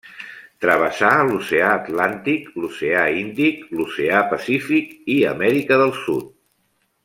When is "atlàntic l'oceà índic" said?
1.73-3.61